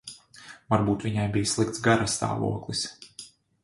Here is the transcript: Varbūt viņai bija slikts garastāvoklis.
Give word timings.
Varbūt 0.75 1.05
viņai 1.09 1.27
bija 1.37 1.51
slikts 1.53 1.87
garastāvoklis. 1.91 2.87